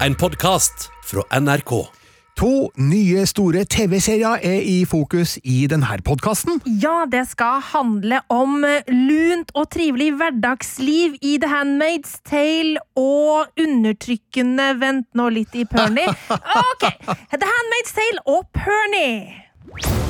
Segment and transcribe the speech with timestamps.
[0.00, 1.72] en podkast fra NRK.
[2.36, 6.60] To nye store TV-serier er i fokus i denne podkasten.
[6.82, 8.60] Ja, det skal handle om
[8.92, 16.12] lunt og trivelig hverdagsliv i The Handmaid's Tale og undertrykkende Vent nå litt i Pernie.
[16.66, 16.84] Ok,
[17.32, 20.05] The Handmaid's Tale og Pernie.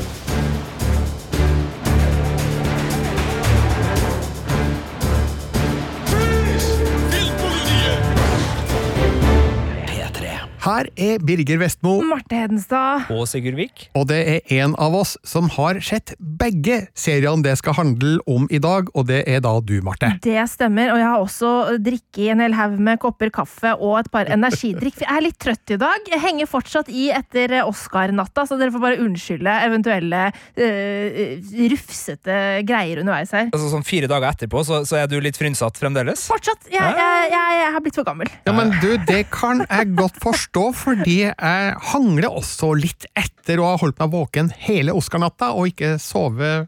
[10.66, 13.06] Her er Birger Vestmo, Marte Hedenstad.
[13.14, 13.84] Og Sigurd Vik.
[13.94, 18.48] og det er en av oss som har sett begge seriene det skal handle om
[18.50, 20.10] i dag, og det er da du, Marte.
[20.24, 21.52] Det stemmer, og jeg har også
[21.86, 24.98] drikket en hel haug med kopper kaffe og et par energidrikk.
[25.04, 26.10] Jeg er litt trøtt i dag.
[26.10, 30.24] Jeg henger fortsatt i etter Oscar-natta, så dere får bare unnskylde eventuelle
[30.58, 31.38] øh,
[31.76, 33.50] rufsete greier underveis her.
[33.52, 36.26] Altså Sånn fire dager etterpå så, så er du litt frynsatt fremdeles?
[36.30, 36.66] Fortsatt.
[36.72, 38.30] Jeg, jeg, jeg, jeg har blitt for gammel.
[38.48, 43.70] Ja, men du, det kan jeg godt forstå, fordi jeg hangler også litt etter å
[43.72, 46.66] ha holdt meg våken hele Oscar-natta og ikke sove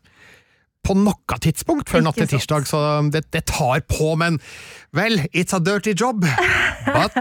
[0.88, 2.80] på noe tidspunkt før natt til tirsdag, så
[3.12, 4.38] det, det tar på, men
[4.98, 6.24] vel, it's a dirty job,
[6.86, 7.14] but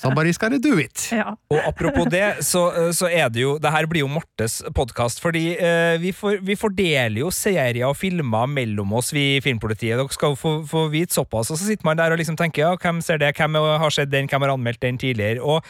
[0.00, 1.08] somebody's gotta do it.
[1.12, 1.34] Ja.
[1.52, 5.56] Og apropos det, så, så er det jo Det her blir jo Martes podkast, fordi
[5.56, 9.98] eh, vi, for, vi fordeler jo serier og filmer mellom oss, vi i Filmpolitiet.
[9.98, 12.66] Dere skal jo få, få vite såpass, og så sitter man der og liksom tenker
[12.66, 15.42] ja, hvem ser det, hvem har sett den, hvem har anmeldt den tidligere?
[15.42, 15.64] Og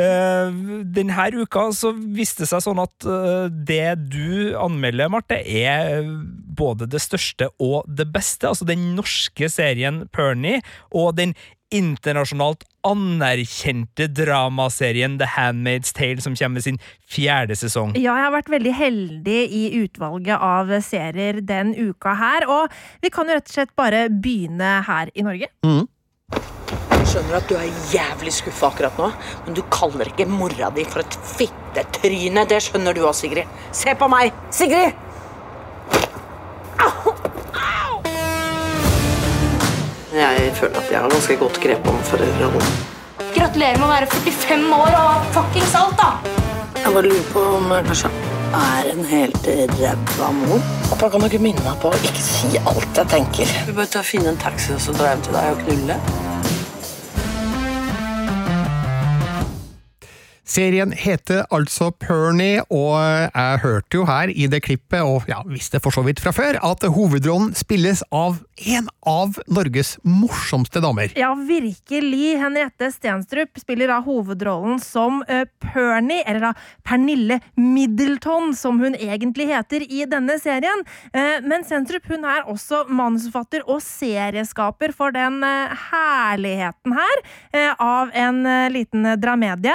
[0.00, 0.54] eh,
[0.94, 6.04] denne uka så viste det seg sånn at eh, det du anmelder, Marte, er
[6.54, 8.48] både det største og det beste.
[8.50, 10.60] Altså den norske serien Pernie
[10.94, 11.34] og den
[11.74, 16.78] internasjonalt anerkjente dramaserien The Handmaid's Tale, som kommer med sin
[17.10, 17.94] fjerde sesong.
[17.96, 23.10] Ja, jeg har vært veldig heldig i utvalget av serier den uka her, og vi
[23.14, 25.50] kan jo rett og slett bare begynne her i Norge.
[27.04, 29.10] Skjønner at du er jævlig skuffa akkurat nå,
[29.46, 32.46] men du kaller ikke mora di for et fittetryne.
[32.50, 33.50] Det skjønner du òg, Sigrid.
[33.74, 34.34] Se på meg!
[34.54, 34.96] Sigrid!
[36.84, 37.14] Au!
[40.14, 42.74] Jeg føler at jeg har ganske godt grep om foreldrerollen.
[43.34, 46.10] Gratulerer med å være 45 år og fuckings alt, da!
[46.78, 48.10] Jeg bare lurer på om jeg kanskje
[48.60, 49.48] er en helt
[49.80, 50.62] ræva mor.
[50.86, 53.56] Pappa kan du ikke minne meg på å ikke si alt jeg tenker.
[53.66, 55.98] Vi bør ta og finne en taxi og så dra hjem til deg og knulle.
[60.54, 65.80] Serien heter altså Pernie, og jeg hørte jo her i det klippet, og ja, visste
[65.82, 68.36] for så vidt fra før, at hovedrollen spilles av
[68.70, 71.10] en av Norges morsomste damer.
[71.18, 72.36] Ja, virkelig.
[72.38, 76.52] Henriette Stenstrup spiller da hovedrollen som uh, Pernie, eller da
[76.86, 80.84] Pernille Middleton, som hun egentlig heter i denne serien.
[81.10, 87.72] Eh, men Stenstrup hun er også manusforfatter og serieskaper for den eh, herligheten her eh,
[87.82, 89.74] av en eh, liten eh, dramedie.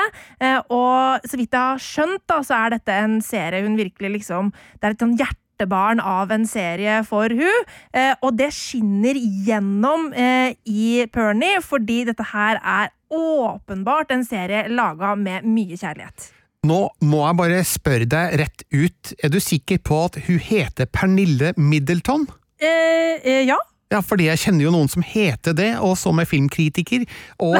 [0.69, 4.51] Og så vidt jeg har skjønt, da, så er dette en serie hun virkelig liksom
[4.53, 10.11] Det er et sånn hjertebarn av en serie for hun, eh, og det skinner gjennom
[10.13, 16.29] eh, i Pernie, fordi dette her er åpenbart en serie laga med mye kjærlighet.
[16.69, 20.89] Nå må jeg bare spørre deg rett ut, er du sikker på at hun heter
[20.91, 22.27] Pernille Middleton?
[22.59, 23.57] Eh, eh, ja.
[23.89, 27.07] Ja, fordi jeg kjenner jo noen som heter det, og som er filmkritiker.
[27.41, 27.57] Og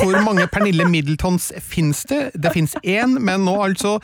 [0.00, 2.32] hvor mange Pernille Middletons finnes det?
[2.34, 4.00] Det finnes én, men nå altså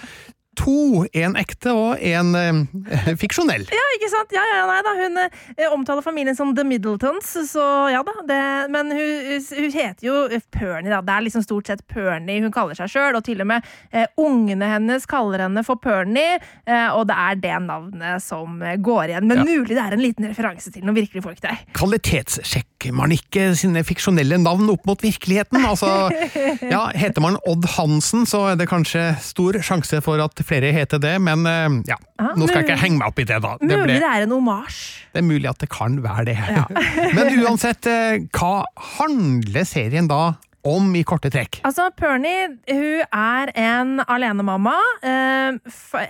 [0.58, 1.04] to.
[1.16, 3.64] En ekte og en eh, fiksjonell.
[3.72, 4.34] Ja, ikke sant?
[4.34, 4.94] Ja, ja, nei da.
[4.98, 7.64] Hun eh, omtaler familien som The Middletons, så
[7.94, 8.14] ja da.
[8.28, 8.40] Det,
[8.74, 10.16] men hun, hun heter jo
[10.54, 11.00] Pernie, da.
[11.04, 14.06] Det er liksom stort sett Pernie hun kaller seg sjøl, og til og med eh,
[14.20, 19.12] ungene hennes kaller henne for Pernie, eh, og det er det navnet som eh, går
[19.14, 19.28] igjen.
[19.30, 19.44] Men Ja.
[19.46, 21.60] mulig det er en liten referanse til noen virkelige folk der.
[21.78, 25.62] Kvalitetssjekker man ikke sine fiksjonelle navn opp mot virkeligheten?
[25.66, 25.88] Altså,
[26.74, 31.00] ja, heter man Odd Hansen, så er det kanskje stor sjanse for at flere heter
[31.02, 33.54] det, men eh, ja, Aha, nå skal jeg ikke henge meg opp i det, da.
[33.60, 34.82] Det, Mulig ble, det er en omasj.
[35.14, 36.36] det er mulig at det kan være det.
[37.16, 38.62] Men uansett, eh, hva
[38.98, 40.36] handler serien da
[40.68, 41.60] om i korte trekk?
[41.64, 44.74] Altså, Pernie hun er en alenemamma.
[45.06, 45.60] Eh,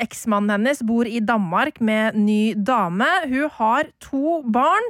[0.00, 3.06] Eksmannen hennes bor i Danmark med ny dame.
[3.28, 4.88] Hun har to barn.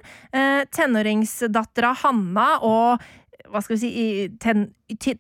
[0.72, 3.02] Tenåringsdattera Hanna og
[3.52, 4.68] hva skal vi si, ten,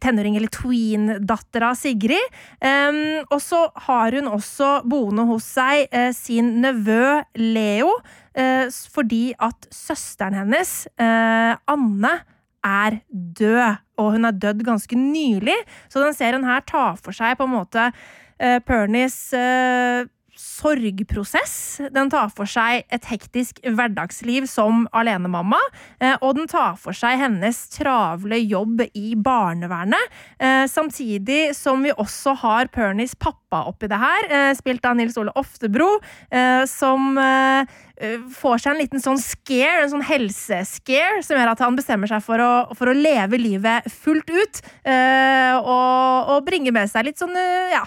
[0.00, 2.38] tenåring- eller tween-dattera Sigrid.
[2.60, 7.90] Um, og så har hun også boende hos seg uh, sin nevø Leo,
[8.38, 12.18] uh, fordi at søsteren hennes, uh, Anne,
[12.68, 15.56] er død, og hun er dødd ganske nylig.
[15.88, 17.90] Så den serien her tar for seg på en måte
[18.38, 19.16] Pernies
[20.38, 21.80] sorgprosess.
[21.94, 25.58] Den tar for seg et hektisk hverdagsliv som alenemamma.
[26.00, 30.14] eh, Og den tar for seg hennes travle jobb i barnevernet.
[30.38, 35.16] eh, Samtidig som vi også har Pernies pappa oppi det her, eh, spilt av Nils
[35.18, 35.98] Ole Oftebro,
[36.66, 37.16] som
[38.30, 42.22] får seg en liten sånn scare, en sånn helsescare, som gjør at han bestemmer seg
[42.22, 44.60] for å, for å leve livet fullt ut.
[44.86, 47.82] Og, og bringe med seg litt sånn ja,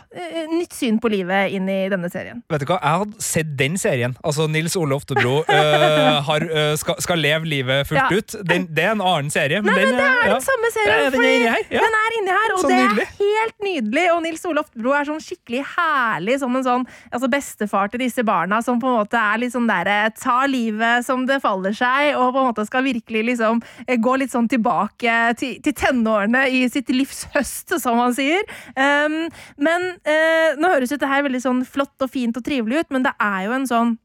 [0.52, 2.41] nytt syn på livet inn i denne serien.
[2.50, 4.16] Vet du hva, Jeg hadde sett den serien.
[4.24, 8.18] Altså Nils Ole Oftebro øh, har, øh, skal, skal leve livet fullt Ja.
[8.18, 8.36] ut.
[8.48, 9.62] Den, det er en annen serie.
[9.62, 10.34] Men Nei, den, men det er ja.
[10.34, 11.12] den samme Ja, serien.
[11.14, 11.82] den er inni her, ja.
[11.86, 13.06] Den er inni her, og Så det nydelig.
[13.08, 14.06] er helt nydelig.
[14.16, 18.24] Og Nils Ole Oftebro er sånn skikkelig herlig som en sånn altså bestefar til disse
[18.28, 22.16] barna, som på en måte er litt sånn derre tar livet som det faller seg,
[22.18, 26.46] og på en måte skal virkelig liksom eh, gå litt sånn tilbake til, til tenårene
[26.50, 28.42] i sitt livs høst, som han sier.
[28.76, 29.28] Um,
[29.62, 33.06] men uh, nå høres dette her veldig sånn flott og fint og trivelig ut, men
[33.08, 33.98] det er jo en sånn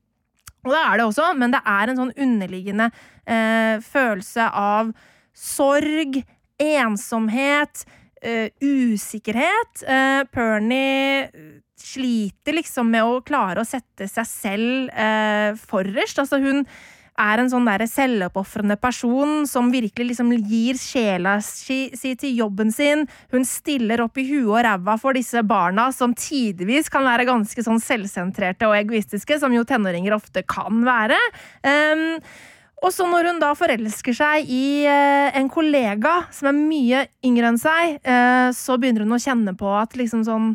[0.67, 2.88] og det er det også, men det er en sånn underliggende
[3.23, 4.90] eh, følelse av
[5.37, 6.19] sorg,
[6.58, 7.84] ensomhet,
[8.19, 9.84] eh, usikkerhet.
[9.87, 11.28] Eh, Pernie
[11.78, 16.19] sliter liksom med å klare å sette seg selv eh, forrest.
[16.19, 16.64] Altså hun
[17.20, 23.06] er en sånn selvoppofrende person som virkelig liksom gir sjela si, si til jobben sin.
[23.32, 27.62] Hun stiller opp i huet og ræva for disse barna, som tidvis kan være ganske
[27.62, 31.18] sånn selvsentrerte og egoistiske, som jo tenåringer ofte kan være.
[31.64, 32.20] Um,
[32.84, 37.48] og så når hun da forelsker seg i eh, en kollega som er mye yngre
[37.50, 40.52] enn seg, eh, så begynner hun å kjenne på at liksom sånn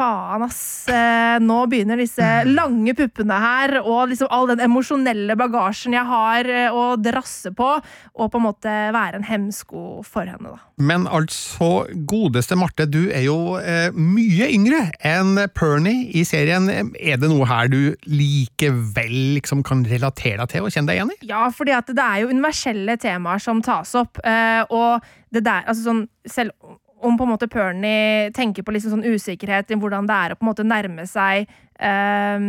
[0.00, 0.88] Faen, ass.
[0.88, 6.48] Eh, nå begynner disse lange puppene her, og liksom all den emosjonelle bagasjen jeg har
[6.48, 10.64] eh, å drasse på, og på en måte være en hemsko for henne, da.
[10.80, 16.70] Men altså, godeste Marte, du er jo eh, mye yngre enn Pernie i serien.
[16.96, 21.12] Er det noe her du likevel liksom kan relatere deg til og kjenne deg igjen
[21.12, 21.20] i?
[21.28, 25.66] Ja, fordi at det er jo universelle temaer som tas opp, eh, og det der,
[25.68, 26.56] altså sånn, selv
[27.00, 30.38] om på en måte Pernie tenker på liksom sånn usikkerhet i hvordan det er å
[30.38, 31.46] på en måte nærme seg
[31.80, 32.46] eh,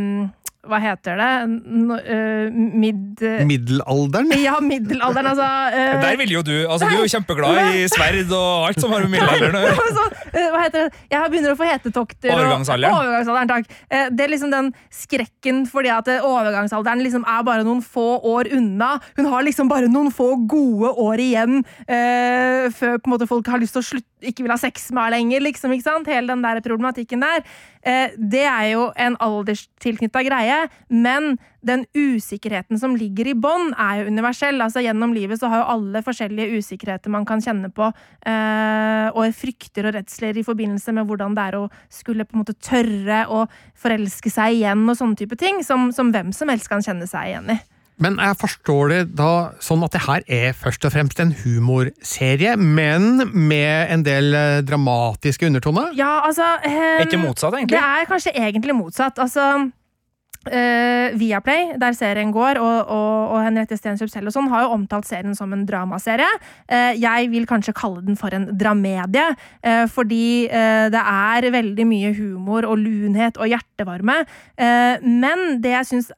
[0.61, 1.29] hva heter det?
[1.49, 3.21] N uh, mid...
[3.49, 4.29] Middelalderen?
[4.45, 5.47] Ja, middelalderen, altså.
[5.73, 8.93] uh, Der vil jo du altså Du er jo kjempeglad i sverd og alt som
[8.93, 9.87] har med middelalderen å gjøre.
[9.87, 10.05] altså,
[10.35, 11.01] eh, hva heter det?
[11.15, 12.29] Jeg begynner å få hetetokter.
[12.29, 12.93] og- Overgangsalderen.
[12.99, 13.73] Overgangsalderen, takk.
[13.89, 18.05] Eh, Det er liksom den skrekken fordi at overgangsalderen liksom er bare noen få
[18.35, 18.91] år unna.
[19.17, 23.49] Hun har liksom bare noen få gode år igjen eh, før på en måte folk
[23.49, 25.41] har lyst til å slutte, ikke vil ha sex med henne lenger.
[25.49, 26.07] liksom, ikke sant?
[26.11, 27.41] Hele den der problematikken der.
[27.81, 30.57] Eh, det er jo en alderstilknytta greie,
[30.89, 31.35] men
[31.65, 34.61] den usikkerheten som ligger i bånn, er jo universell.
[34.61, 37.91] Altså Gjennom livet så har jo alle forskjellige usikkerheter man kan kjenne på,
[38.25, 42.43] eh, og frykter og redsler i forbindelse med hvordan det er å skulle på en
[42.43, 43.45] måte tørre å
[43.77, 47.33] forelske seg igjen og sånne type ting, som, som hvem som helst kan kjenne seg
[47.33, 47.61] igjen i.
[48.01, 52.55] Men jeg forstår det da sånn at det her er først og fremst en humorserie,
[52.57, 55.91] men med en del eh, dramatiske undertoner?
[55.97, 57.77] Ja, altså eh, ikke motsatt, egentlig?
[57.77, 59.21] Det er kanskje egentlig motsatt.
[59.21, 59.51] Altså
[60.49, 64.73] eh, Viaplay, der serien går, og, og, og Henriette Stenstrup selv og sånn, har jo
[64.77, 66.29] omtalt serien som en dramaserie.
[66.65, 69.27] Uh, jeg vil kanskje kalle den for en dramedie,
[69.65, 74.15] uh, fordi det er veldig mye humor og lunhet og hjertevarme.
[75.01, 76.09] Men det jeg syns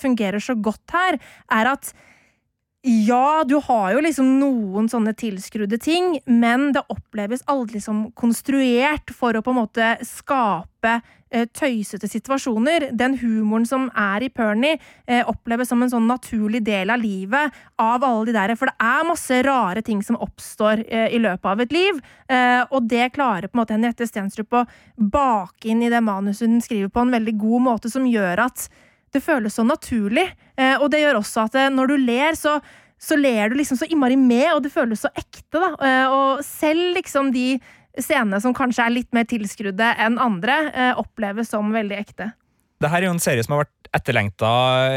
[0.00, 1.18] fungerer så godt her,
[1.52, 1.92] er at
[2.86, 9.10] ja, du har jo liksom noen sånne tilskrudde ting, men det oppleves aldri som konstruert
[9.10, 12.92] for å på en måte skape eh, tøysete situasjoner.
[12.94, 14.78] Den humoren som er i Pernie,
[15.10, 18.54] eh, oppleves som en sånn naturlig del av livet av alle de der.
[18.54, 21.98] For det er masse rare ting som oppstår eh, i løpet av et liv,
[22.70, 24.66] og det klarer på en måte Henriette Stenstrup å
[24.98, 28.68] bake inn i det manuset hun skriver på en veldig god måte, som gjør at
[29.14, 30.26] det føles så naturlig.
[30.58, 32.58] Eh, og det gjør også at eh, når du ler, så,
[32.98, 35.60] så ler du liksom så innmari med, og det føles så ekte.
[35.60, 35.72] da.
[35.76, 37.56] Eh, og selv liksom de
[37.96, 40.58] scenene som kanskje er litt mer tilskrudde enn andre,
[41.00, 42.26] oppleves som veldig ekte.
[42.82, 44.48] Det her er jo en serie som har vært etterlengta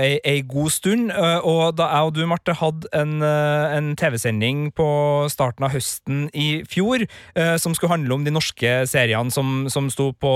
[0.02, 1.12] ei, ei god stund.
[1.14, 4.88] øh, Og da jeg og du, Marte, hadde en, øh, en TV-sending på
[5.32, 9.88] starten av høsten i fjor øh, som skulle handle om de norske seriene som, som
[9.94, 10.34] sto på,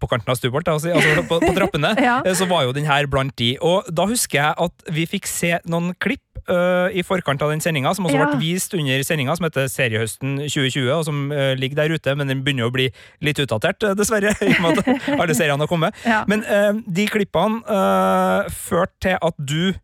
[0.00, 0.94] på kanten av stupet, altså,
[1.28, 2.20] på, på trappene, Ja.
[2.34, 3.56] så var jo den her blant de.
[3.60, 7.60] Og da husker jeg at vi fikk se noen klipp øh, i forkant av den
[7.60, 8.26] sendinga, som også Ja.
[8.30, 12.28] ble vist under sendinga, som heter Seriehøsten 2020, og som uh, ligger der ute, men
[12.28, 12.88] den begynner å bli
[13.20, 15.94] litt utdatert, øh, dessverre, i og med at alle seriene har kommet.
[16.10, 16.24] Ja.
[16.26, 19.74] Men uh, de klippene eh, førte til at du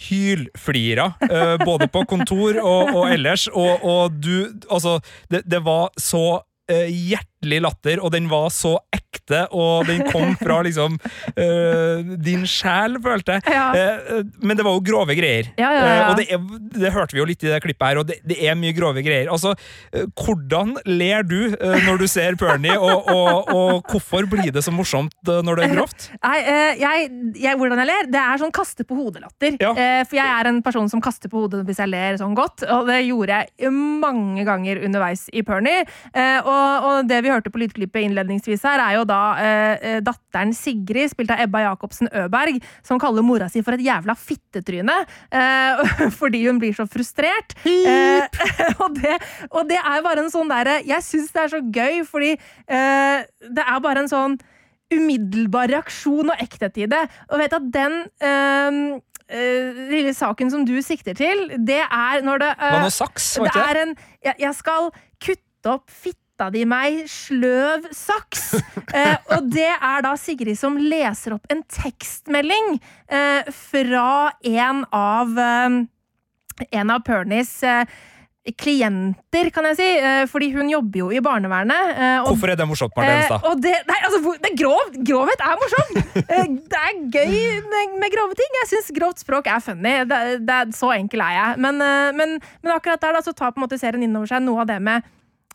[0.00, 5.90] hylflira, eh, både på kontor og, og ellers, og, og du Altså, det, det var
[6.00, 6.40] så
[6.70, 10.98] eh, hjertelig latter, og den var så ekte ekte, og den kom fra liksom
[11.36, 13.54] eh, din sjel, følte jeg.
[13.54, 13.70] Ja.
[13.74, 15.50] Eh, men det var jo grove greier.
[15.60, 15.84] Ja, ja.
[15.86, 18.20] Eh, og det, er, det hørte vi jo litt i det klippet her, og det,
[18.26, 19.30] det er mye grove greier.
[19.30, 19.54] Altså,
[20.18, 21.54] hvordan ler du
[21.86, 25.74] når du ser Pernie, og, og, og hvorfor blir det så morsomt når det er
[25.76, 26.08] grovt?
[26.26, 26.38] Nei,
[26.80, 27.10] jeg,
[27.40, 29.58] jeg, hvordan jeg ler, det er sånn kaste på hodet-latter.
[29.62, 29.72] Ja.
[30.08, 32.88] For jeg er en person som kaster på hodet hvis jeg ler sånn godt, og
[32.90, 35.84] det gjorde jeg mange ganger underveis i Pernie.
[36.14, 41.12] Og, og det vi hørte på lydklippet innledningsvis her, er jo da eh, datteren Sigrid,
[41.12, 44.96] spilt av Ebba Jacobsen Øberg, som kaller mora si for et jævla fittetryne
[45.30, 45.82] eh,
[46.20, 47.56] fordi hun blir så frustrert.
[47.66, 48.24] Eh,
[48.82, 49.18] og, det,
[49.50, 53.28] og det er bare en sånn derre Jeg syns det er så gøy, fordi eh,
[53.50, 54.40] det er bare en sånn
[54.90, 57.04] umiddelbar reaksjon og ekthet i det.
[57.30, 57.92] Og vet at den
[58.26, 58.80] øhm,
[59.30, 63.28] øh, lille saken som du sikter til, det er når det var øh, noe saks,
[63.38, 63.70] var Det ikke det?
[63.70, 63.94] er en
[64.30, 64.90] jeg, jeg skal
[65.22, 65.94] kutte opp
[66.40, 68.54] fitta de meg, sløv saks.
[68.90, 75.38] Eh, og det er da Sigrid som leser opp en tekstmelding eh, fra en av
[75.38, 75.76] eh,
[76.74, 77.84] en av Pernies eh,
[78.58, 79.86] klienter, kan jeg si.
[80.00, 81.92] Eh, fordi hun jobber jo i barnevernet.
[81.94, 84.98] eh, og Hvorfor er det morsomt, Marte Eh, det, nei, altså, det er grovt.
[85.06, 86.02] Grovhet er morsomt.
[86.18, 87.38] Det er gøy
[87.70, 88.58] med, med grove ting.
[88.64, 90.00] Jeg syns grovt språk er funny.
[90.10, 90.20] Det,
[90.50, 91.62] det er, så enkel er jeg.
[91.62, 91.78] Men,
[92.18, 94.66] men, men akkurat der da, så tar på en måte serien inn over seg noe
[94.66, 95.06] av det med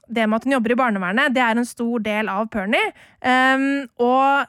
[0.07, 1.33] det med at hun jobber i barnevernet.
[1.35, 2.91] Det er en stor del av Pernie.
[3.21, 3.65] Um,
[4.01, 4.45] og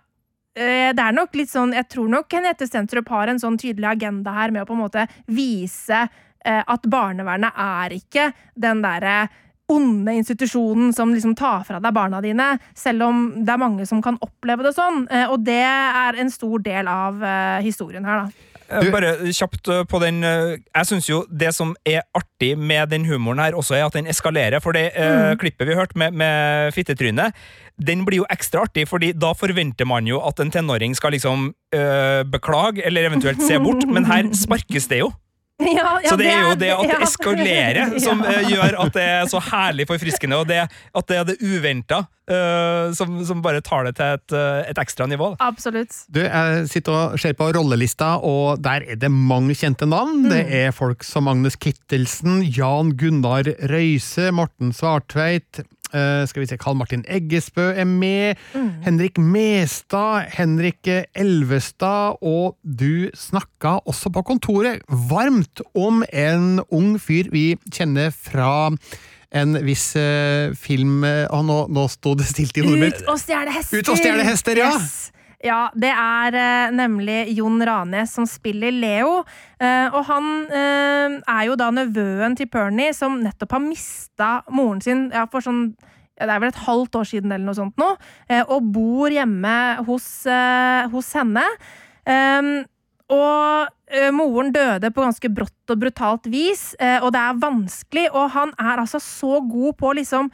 [0.58, 3.90] eh, det er nok litt sånn, Jeg tror nok Henriette Stensrup har en sånn tydelig
[3.94, 9.26] agenda her med å på en måte vise eh, at barnevernet er ikke den derre
[9.72, 13.98] onde institusjonen som liksom tar fra deg barna dine, selv om det er mange som
[13.98, 15.08] kan oppleve det sånn.
[15.10, 17.24] Eh, og det er en stor del av
[17.66, 18.45] historien her, da.
[18.66, 22.90] Eh, Bare kjapt eh, på den eh, Jeg syns jo det som er artig med
[22.90, 24.58] den humoren her, også er at den eskalerer.
[24.64, 27.36] For det eh, klippet vi hørte med, med fittetrynet,
[27.76, 31.50] den blir jo ekstra artig, fordi da forventer man jo at en tenåring skal liksom
[31.76, 35.10] uh, beklage, eller eventuelt se bort, men her sparkes det jo.
[35.66, 37.04] Ja, ja, Så det er jo det at det ja.
[37.06, 38.34] eskalerer som Ja.
[38.42, 42.02] eh, gjør at det er så herlig forfriskende, og det, at det er det uventa
[42.98, 45.28] som, som bare tar det til et, eh, et ekstra nivå.
[45.36, 45.46] Da.
[45.46, 45.94] Absolutt.
[46.10, 50.24] Du, jeg sitter og ser på rollelista, og der er det mange kjente navn.
[50.32, 55.62] Det er folk som Agnes Kittelsen, Jan Gunnar Røise, Morten Svartveit,
[55.92, 58.40] eh, skal vi se, Karl Martin Eggesbø er med,
[58.84, 67.30] Henrik Mestad, Henrik Elvestad, og du snakka også på kontoret varmt om en ung fyr
[67.32, 68.76] vi kjenner fra
[69.36, 73.02] en viss uh, film Å, nå, nå sto det stilt i hodet mitt.
[73.02, 73.82] Ut og stjele hester!
[73.82, 74.70] Ut og stjele hester, ja.
[74.78, 75.15] Yes.
[75.44, 79.18] Ja, det er eh, nemlig Jon Ranes som spiller Leo.
[79.60, 84.80] Eh, og han eh, er jo da nevøen til Pernie, som nettopp har mista moren
[84.84, 85.68] sin ja, for sånn
[86.16, 87.90] ja, det er vel et halvt år siden eller noe sånt nå,
[88.30, 91.44] eh, og bor hjemme hos, eh, hos henne.
[92.06, 92.50] Um,
[93.12, 96.70] og eh, moren døde på ganske brått og brutalt vis,
[97.02, 100.30] og det er vanskelig, og han er altså så god på å liksom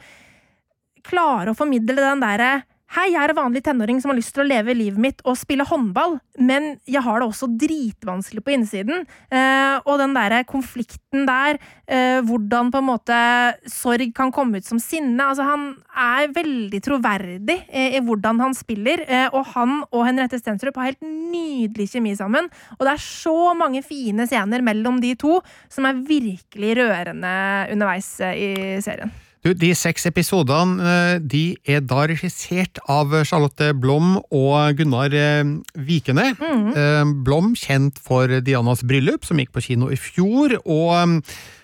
[1.03, 2.53] klare å formidle den derre
[2.93, 5.33] Hei, jeg er en vanlig tenåring som har lyst til å leve livet mitt og
[5.39, 9.07] spille håndball, men jeg har det også dritvanskelig på innsiden.
[9.33, 11.57] Eh, og den derre konflikten der,
[11.87, 13.17] eh, hvordan på en måte
[13.65, 15.17] sorg kan komme ut som sinne.
[15.25, 20.37] Altså, han er veldig troverdig eh, i hvordan han spiller, eh, og han og Henriette
[20.37, 22.53] Stensrup har helt nydelig kjemi sammen.
[22.77, 27.37] Og det er så mange fine scener mellom de to som er virkelig rørende
[27.73, 29.22] underveis eh, i serien.
[29.43, 35.41] Du, de seks episodene eh, de er da regissert av Charlotte Blom og Gunnar eh,
[35.75, 36.29] Vikene.
[36.39, 37.11] Mm.
[37.27, 40.55] Blom kjent for Dianas bryllup, som gikk på kino i fjor.
[40.63, 41.19] og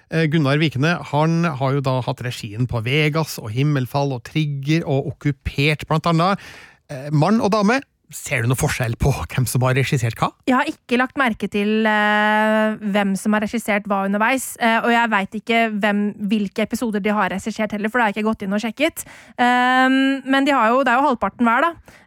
[0.09, 5.13] Gunnar Vikene han har jo da hatt regien på Vegas og Himmelfall og Trigger og
[5.13, 6.41] Okkupert, blant annet.
[7.13, 7.77] Mann og dame,
[8.13, 10.31] ser du noe forskjell på hvem som har regissert hva?
[10.49, 14.51] Jeg har ikke lagt merke til uh, hvem som har regissert hva underveis.
[14.61, 16.01] Uh, og jeg veit ikke hvem,
[16.31, 19.05] hvilke episoder de har regissert heller, for det har jeg ikke gått inn og sjekket.
[19.37, 21.97] Um, men de jo, det er jo halvparten hver, da.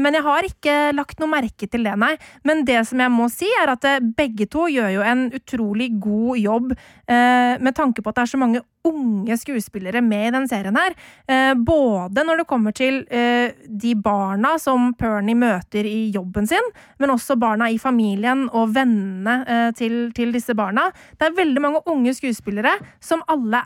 [0.00, 2.14] Men jeg har ikke lagt noe merke til det, nei.
[2.48, 3.84] Men det som jeg må si, er at
[4.16, 8.40] begge to gjør jo en utrolig god jobb med tanke på at det er så
[8.40, 10.94] mange unge skuespillere med i den serien her.
[11.30, 16.72] Eh, både når det kommer til eh, de barna som Pernie møter i jobben sin,
[16.98, 20.88] men også barna i familien og vennene eh, til, til disse barna.
[21.18, 23.62] Det er veldig mange unge skuespillere som alle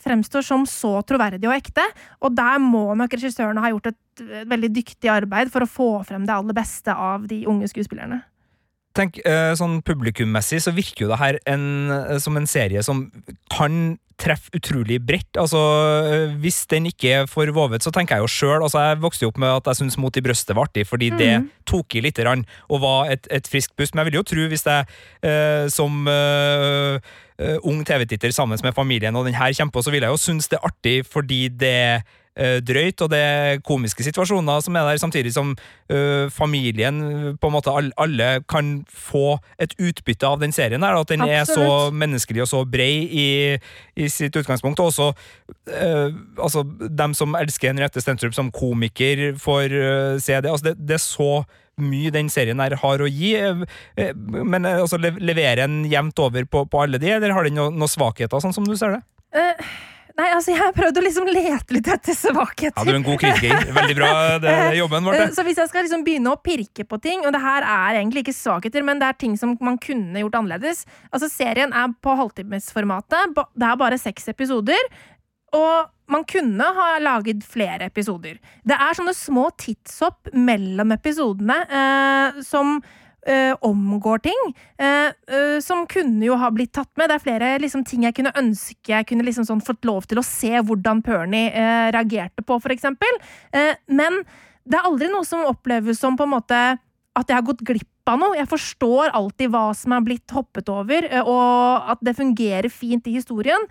[0.00, 1.84] fremstår som så troverdige og ekte,
[2.24, 6.26] og der må nok regissørene ha gjort et, veldig dyktig arbeid for å få frem
[6.28, 8.18] det aller beste av de unge skuespillerne.
[8.96, 13.06] Tenk, eh, sånn publikummessig så virker jo det her en, eh, som en serie som
[13.52, 15.38] kan treffe utrolig bredt.
[15.40, 15.58] Altså,
[16.04, 19.24] eh, Hvis den ikke er for vovet, så tenker jeg jo sjøl altså, Jeg vokste
[19.24, 22.04] jo opp med at jeg syntes Mot i brøstet var artig, fordi det tok i
[22.04, 23.94] lite grann og var et, et friskt pust.
[23.94, 24.86] Men jeg vil jo tro, hvis jeg
[25.22, 27.00] eh, som eh,
[27.64, 30.48] ung TV-titter sammen med familien og den her kommer på, så vil jeg jo synes
[30.48, 32.02] det er artig fordi det
[32.38, 35.50] drøyt, og det er komiske situasjoner som er der, samtidig som
[35.90, 37.00] eh, familien
[37.40, 41.24] på en måte alle, alle kan få et utbytte av den serien her, at den
[41.26, 43.28] er så menneskelig og så brei i,
[43.98, 45.10] i sitt utgangspunkt, og også
[45.74, 50.50] eh, altså, dem som elsker Henriette Stentrup som komiker, får eh, se det.
[50.50, 50.78] Altså, det.
[50.90, 51.32] Det er så
[51.80, 53.62] mye den serien her har å gi, eh,
[54.00, 57.58] eh, men eh, altså, leverer den jevnt over på, på alle de, eller har den
[57.58, 59.02] noen noe svakheter, sånn som du ser det?
[59.40, 59.70] Eh,
[60.18, 62.80] nei, altså, jeg har prøvd å liksom lete litt etter svakheter.
[62.80, 63.70] Ja, du en god kritiker.
[63.76, 64.10] Veldig bra,
[64.42, 65.16] det er jobben vår.
[65.16, 65.36] Eh, det.
[65.38, 68.24] Så hvis jeg skal liksom begynne å pirke på ting, og det her er egentlig
[68.26, 72.14] ikke svakheter, men det er ting som man kunne gjort annerledes Altså, serien er på
[72.16, 73.34] halvtimesformatet.
[73.36, 74.90] Det er bare seks episoder.
[75.56, 78.38] Og man kunne ha laget flere episoder.
[78.66, 82.78] Det er sånne små tidshopp mellom episodene eh, som
[83.26, 84.54] eh, omgår ting.
[84.78, 87.10] eh, eh, som kunne jo ha blitt tatt med.
[87.10, 90.20] Det er flere liksom, ting jeg kunne ønske jeg kunne liksom, sånn, fått lov til
[90.20, 93.20] å se hvordan Pernie eh, reagerte på, for eksempel.
[93.52, 94.22] Eh, men
[94.64, 96.58] det er aldri noe som oppleves som på en måte
[97.18, 98.36] at jeg har gått glipp av noe.
[98.38, 103.16] Jeg forstår alltid hva som er blitt hoppet over, og at det fungerer fint i
[103.18, 103.66] historien.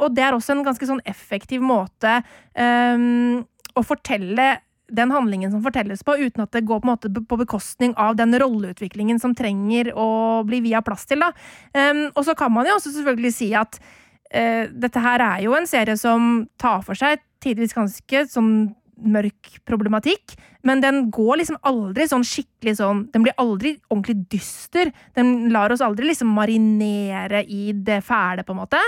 [0.00, 2.18] Og det er også en ganske sånn effektiv måte
[2.56, 3.44] um,
[3.78, 4.48] å fortelle
[4.88, 8.16] den handlingen som fortelles på, uten at det går på, en måte på bekostning av
[8.18, 11.24] den rolleutviklingen som trenger å bli via plass til.
[11.24, 11.32] Da.
[11.76, 15.56] Um, Og så kan man jo også selvfølgelig si at uh, dette her er jo
[15.58, 18.52] en serie som tar for seg tidvis ganske sånn
[18.98, 20.34] mørk problematikk,
[20.66, 24.90] men den går liksom aldri sånn skikkelig sånn Den blir aldri ordentlig dyster.
[25.14, 28.80] Den lar oss aldri liksom marinere i det fæle, på en måte.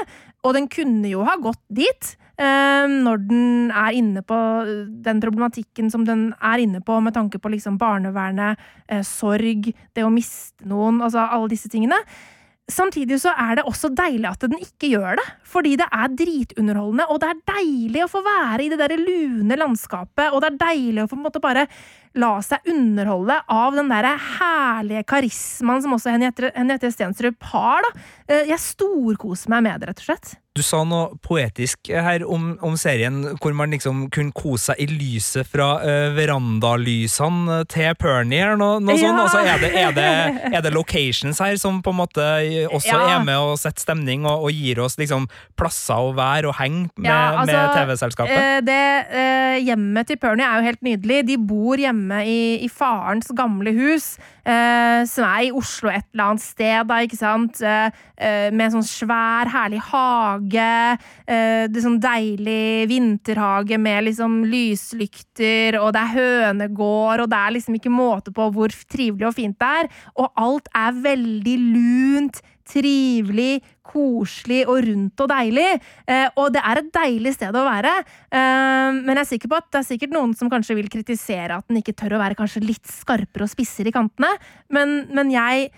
[0.42, 2.16] Og den kunne jo ha gått dit.
[2.40, 4.40] Eh, når den er inne på
[5.04, 10.06] den problematikken som den er inne på, med tanke på liksom barnevernet, eh, sorg, det
[10.06, 12.00] å miste noen, altså alle disse tingene.
[12.70, 17.06] Samtidig så er det også deilig at den ikke gjør det, fordi det er dritunderholdende,
[17.10, 20.60] og det er deilig å få være i det der lune landskapet, og det er
[20.60, 21.66] deilig å på en måte bare
[22.20, 28.06] la seg underholde av den der herlige karismaen som også Henriette Henriette Stenstrup har, da.
[28.28, 30.36] Eh, Jeg storkoser meg med det, rett og slett.
[30.58, 34.86] Du sa noe poetisk her om, om serien hvor man liksom kunne kose seg i
[34.90, 38.40] lyset fra uh, verandalysene til Pernie.
[38.42, 39.14] eller Noe, noe sånt.
[39.14, 39.22] Ja.
[39.28, 42.26] Altså, er, det, er, det, er det locations her som på en måte
[42.66, 43.04] også Ja.
[43.14, 46.88] er med og setter stemning og, og gir oss liksom plasser å være og henge
[46.96, 48.34] med, Ja, altså, med TV-selskapet?
[48.34, 48.82] Eh, det
[49.14, 51.20] uh, Hjemmet til Pernie er jo helt nydelig.
[51.30, 54.16] De bor hjemme i, i farens gamle hus,
[54.48, 57.60] uh, som er i Oslo et eller annet sted, da, ikke sant?
[57.60, 60.39] Med en sånn svær, herlig hage.
[60.40, 67.40] Eh, det er sånn deilig vinterhage med liksom lyslykter, og det er hønegård, og det
[67.40, 69.90] er liksom ikke måte på hvor trivelig og fint det er.
[70.16, 75.68] Og alt er veldig lunt, trivelig, koselig og rundt og deilig.
[76.06, 77.94] Eh, og det er et deilig sted å være.
[78.30, 81.58] Eh, men jeg er sikker på at det er sikkert noen som kanskje vil kritisere
[81.58, 84.32] at den ikke tør å være kanskje litt skarpere og spissere i kantene.
[84.72, 85.70] Men, men jeg,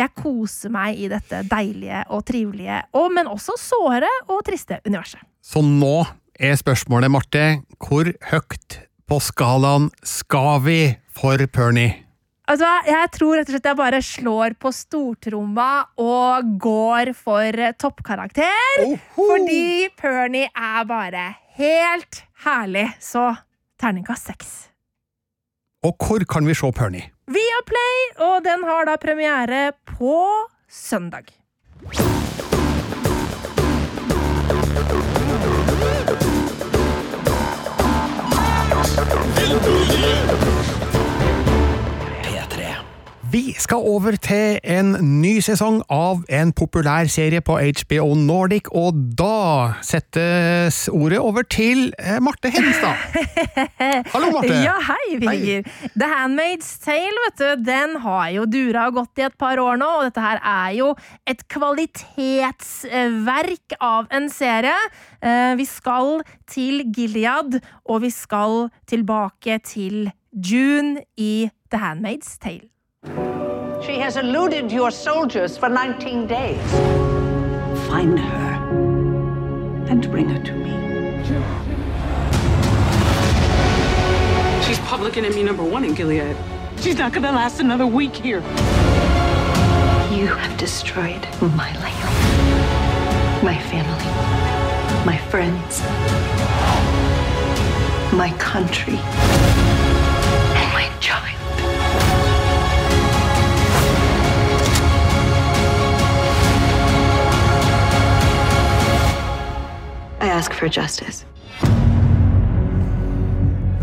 [0.00, 5.22] jeg koser meg i dette deilige og trivelige, og, men også såre og triste universet.
[5.44, 6.04] Så nå
[6.40, 7.44] er spørsmålet, Marte,
[7.80, 8.78] hvor høyt
[9.10, 10.78] på skalaen skal vi
[11.16, 12.06] for Pernie?
[12.50, 15.68] Altså, jeg tror rett og slett jeg bare slår på stortromma
[16.02, 18.80] og går for toppkarakter.
[18.80, 19.04] toppkarakter.
[19.14, 21.28] Fordi Pernie er bare
[21.60, 22.88] helt herlig.
[22.98, 23.28] Så
[23.80, 24.50] terningkast seks.
[25.86, 27.12] Og hvor kan vi se Pernie?
[27.30, 30.16] Via Play, og den har da premiere på
[30.66, 31.30] søndag.
[43.30, 48.94] Vi skal over til en ny sesong av en populær serie på HBO Nordic, og
[49.18, 52.96] da settes ordet over til eh, Marte Henstad.
[54.14, 54.54] Hallo, Marte.
[54.64, 55.62] Ja, hei, Birger.
[55.94, 59.76] The Handmaid's Tale, vet du, den har jo dura og gått i et par år
[59.78, 60.88] nå, og dette her er jo
[61.30, 64.74] et kvalitetsverk av en serie.
[65.22, 72.66] Eh, Vi skal til Gilead, og vi skal tilbake til June i The Handmaid's Tale.
[73.82, 76.60] She has eluded your soldiers for 19 days.
[77.88, 78.52] Find her
[79.88, 80.70] and bring her to me.
[84.66, 86.36] She's public enemy number one in Gilead.
[86.80, 88.42] She's not gonna last another week here.
[90.12, 94.10] You have destroyed my life, my family,
[95.06, 95.80] my friends,
[98.12, 98.98] my country,
[110.30, 111.26] ask for justice.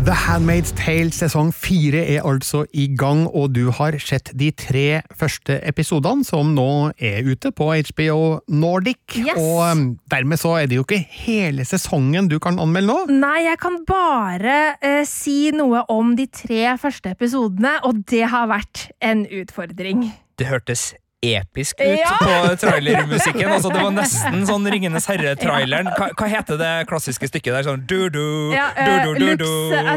[0.08, 5.02] The Handmaid's Tale sesong fire er altså i gang, og du har sett de tre
[5.12, 9.18] første episodene som nå er ute på HBO Nordic.
[9.18, 9.36] Yes.
[9.36, 13.18] Og um, dermed så er det jo ikke hele sesongen du kan anmelde nå.
[13.20, 18.48] Nei, jeg kan bare eh, si noe om de tre første episodene, og det har
[18.48, 20.06] vært en utfordring.
[20.40, 22.14] Det hørtes episk ut Ja.
[22.22, 23.48] på trailermusikken.
[23.50, 25.88] Altså, det var nesten sånn Ringenes herre-traileren.
[25.98, 27.64] Hva, hva heter det klassiske stykket der?
[27.66, 29.48] Sånn du-du, eh, du-du, du-du,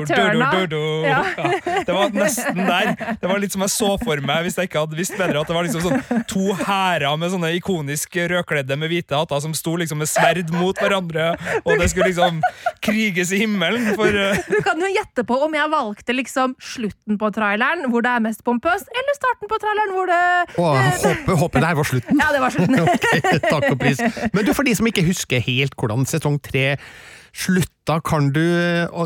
[0.10, 1.06] du-du, du-du.
[1.06, 1.22] Ja.
[1.38, 2.96] Ja, det var nesten der.
[3.22, 5.48] Det var litt som jeg så for meg, hvis jeg ikke hadde visst bedre, at
[5.52, 9.76] det var liksom sånn to hærer med sånne ikonisk rødkledde med hvite hatter som sto
[9.78, 12.42] liksom med sverd mot hverandre, og det skulle liksom
[12.82, 17.20] kriges i himmelen for eh, Du kan jo gjette på om jeg valgte liksom slutten
[17.22, 20.22] på traileren, hvor det er mest pompøst, eller starten på traileren, hvor det
[20.58, 22.20] Og håper, håper det her var slutten.
[22.24, 22.80] Ja, det var slutten.
[22.96, 24.02] okay, takk og pris.
[24.34, 26.66] Men du, for de som ikke husker helt hvordan sesong tre
[27.32, 28.42] slutta, kan du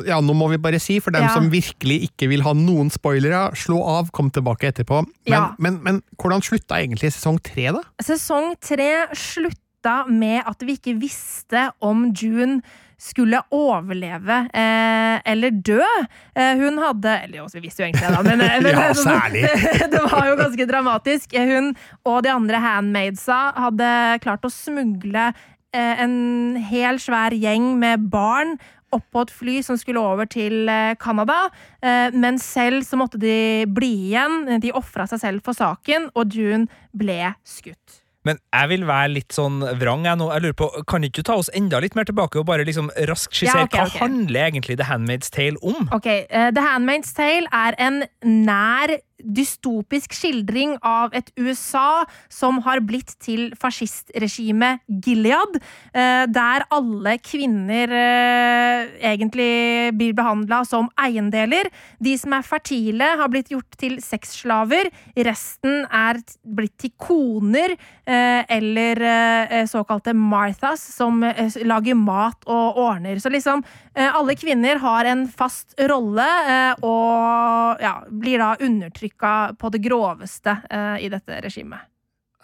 [0.07, 1.33] Ja, nå må vi bare si, for dem Ja.
[1.33, 5.03] som virkelig ikke vil ha noen spoilere, slå av, kom tilbake etterpå.
[5.27, 5.43] Men, Ja.
[5.59, 7.83] men, men hvordan slutta egentlig sesong tre, da?
[8.01, 12.61] Sesong tre slutta med at vi ikke visste om June
[13.01, 15.81] skulle overleve eh, eller dø.
[16.35, 18.93] Eh, hun hadde Eller jo, vi visste jo egentlig det, da, men, eh, men Ja,
[18.97, 19.43] særlig.
[19.93, 21.33] det var jo ganske dramatisk.
[21.35, 21.73] Eh, Hun
[22.05, 23.89] og de andre handmaidsa hadde
[24.23, 25.27] klart å smugle
[25.75, 28.55] eh, en hel svær gjeng med barn
[28.95, 31.49] opp på et fly som skulle over til eh, Canada,
[32.15, 34.45] men selv så måtte de bli igjen.
[34.63, 38.04] De ofra seg selv for saken, og June ble skutt.
[38.25, 40.05] Men jeg vil være litt sånn vrang.
[40.07, 40.29] Jeg, nå.
[40.33, 42.89] jeg lurer på, Kan ikke du ta oss enda litt mer tilbake og bare liksom
[43.09, 44.01] raskt skissere Ja, okay, hva okay.
[44.01, 45.89] handler egentlig The Handmaid's Tale om?
[45.95, 52.81] Ok, uh, The Handmaid's Tale er en nær dystopisk skildring av et USA som har
[52.85, 55.59] blitt til fascistregimet Gilead,
[55.95, 61.69] eh, der alle kvinner eh, egentlig blir behandla som eiendeler.
[62.03, 64.91] De som er fertile, har blitt gjort til sexslaver.
[65.15, 69.03] Resten er blitt til koner eh, eller
[69.69, 71.21] såkalte Marthas, som
[71.65, 73.19] lager mat og ordner.
[73.21, 73.63] Så liksom,
[73.95, 76.25] alle kvinner har en fast rolle,
[76.85, 78.51] og ja, blir da
[79.05, 81.79] undertrykka på det groveste eh, i dette regimet.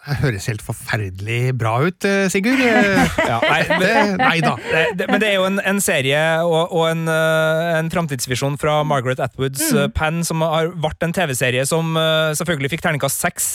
[0.02, 2.58] Det høres helt forferdelig bra ut, eh, Sigurd.
[2.72, 4.56] Eh, Ja, nei, Det, nei da.
[4.58, 8.56] det, det, men det er jo en, en serie og, og en, eh, en framtidsvisjon
[8.58, 9.92] fra Margaret Atwoods Mm.
[9.94, 11.94] Penn pen, som har vært en TV-serie som
[12.36, 13.46] selvfølgelig fikk terningkast seks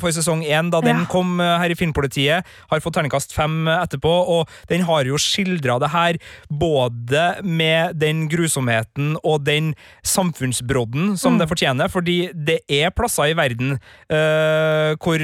[0.00, 1.08] for sesong én da den Ja.
[1.12, 2.46] kom her i Filmpolitiet.
[2.70, 6.16] Har fått terningkast fem etterpå, og den har jo skildra det her
[6.48, 11.38] både med den grusomheten og den samfunnsbrodden som Mm.
[11.42, 13.76] det fortjener, fordi det er plasser i verden
[14.10, 15.18] uh, hvor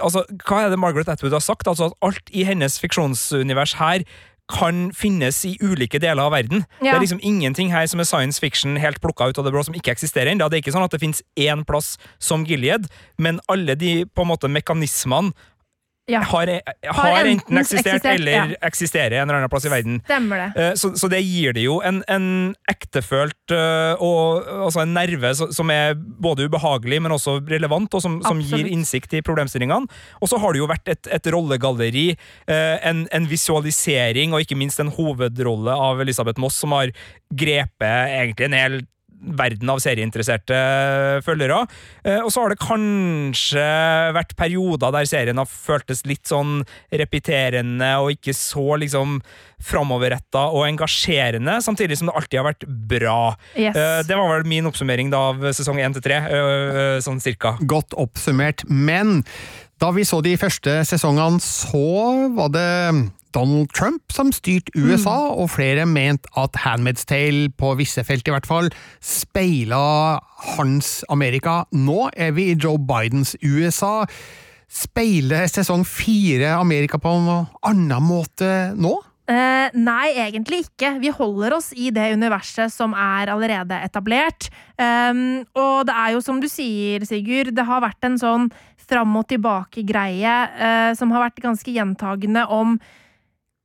[0.00, 1.68] Altså, hva er det Margaret Atwood har sagt?
[1.70, 4.04] Altså at alt i hennes fiksjonsunivers her
[4.50, 6.64] kan finnes i ulike deler av verden.
[6.80, 9.62] Det er liksom ingenting her som er science fiction helt plukka ut av det blå,
[9.66, 10.48] som ikke eksisterer ennå.
[10.50, 12.88] Det er ikke sånn at det finnes én plass som Gilead,
[13.18, 15.30] men alle de på en måte mekanismene
[16.10, 18.44] Ja, har, har enten enten eksistert, eksistert, eller ja.
[18.66, 20.00] eksisterer en eller annen plass i verden.
[20.40, 20.48] det.
[20.56, 22.28] Eh, Så, så det gir det jo en, en
[22.70, 28.20] ektefølt eh, og altså en nerve som er både ubehagelig, men også relevant, og som,
[28.26, 29.90] som gir innsikt i problemstillingene.
[30.20, 32.08] Og så har det jo vært et, et rollegalleri,
[32.50, 36.94] eh, en, en visualisering og ikke minst en hovedrolle av Elisabeth Moss, som har
[37.30, 38.80] grepet egentlig en hel
[39.20, 40.58] verden av serieinteresserte
[41.26, 41.62] følgere.
[42.04, 43.66] Eh, og så har det kanskje
[44.16, 49.20] vært perioder der serien har føltes litt sånn repeterende og ikke så liksom
[49.60, 53.18] framoverretta og engasjerende, samtidig som det alltid har vært bra.
[53.54, 53.76] Yes.
[53.76, 57.56] Eh, det var vel min oppsummering da av sesong én til tre, eh, sånn cirka.
[57.60, 58.64] Godt oppsummert.
[58.68, 59.20] Men
[59.80, 65.50] da vi så de første sesongene, så var det Donald Trump som styrte USA, og
[65.54, 70.18] flere mente at Handmaid's Tale, på visse felt i hvert fall, speila
[70.56, 71.62] hans Amerika.
[71.72, 74.04] Nå er vi i Joe Bidens USA.
[74.70, 77.30] Speiler sesong fire Amerika på en
[77.66, 78.98] annen måte nå?
[79.30, 80.96] Eh, nei, egentlig ikke.
[81.02, 84.48] Vi holder oss i det universet som er allerede etablert.
[84.80, 88.48] Um, og det er jo som du sier, Sigurd, det har vært en sånn
[88.90, 92.78] fram og tilbake-greie eh, som har vært ganske gjentagende om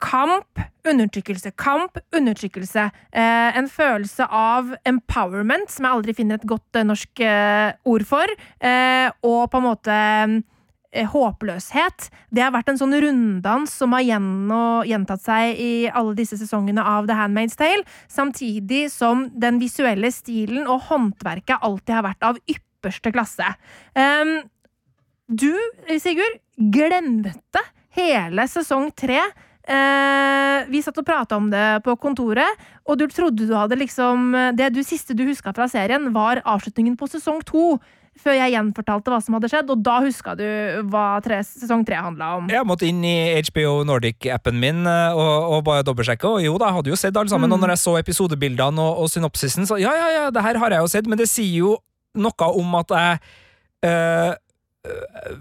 [0.06, 2.84] kamp, undertrykkelse, kamp, undertrykkelse.
[3.16, 8.06] Eh, en følelse av empowerment, som jeg aldri finner et godt eh, norsk eh, ord
[8.06, 9.98] for, eh, og på en måte
[11.04, 12.10] håpløshet.
[12.32, 17.10] Det har vært en sånn runddans som har gjentatt seg i alle disse sesongene av
[17.10, 23.12] The Handmaid's Tale, samtidig som den visuelle stilen og håndverket alltid har vært av ypperste
[23.16, 23.50] klasse.
[23.98, 24.38] Um,
[25.28, 25.52] du,
[26.00, 27.66] Sigurd, glemte
[27.98, 29.20] hele sesong tre.
[29.66, 34.36] Uh, vi satt og prata om det på kontoret, og du trodde du hadde liksom
[34.54, 37.80] Det du siste du huska fra serien, var avslutningen på sesong to.
[38.22, 40.46] Før jeg gjenfortalte hva som hadde skjedd, og da huska du
[40.90, 42.48] hva tre, sesong tre handla om.
[42.50, 43.16] Jeg måtte inn i
[43.50, 47.20] HBO Nordic-appen min eh, og, og bare dobbeltsjekke, og jo da, jeg hadde jo sett
[47.20, 47.52] alle sammen.
[47.52, 47.58] Mm.
[47.58, 50.78] Og når jeg så episodebildene og, og synopsisen, så ja, ja, ja, det her har
[50.78, 51.76] jeg jo sett, men det sier jo
[52.16, 53.20] noe om at jeg
[53.92, 54.32] øh,
[54.88, 55.36] øh,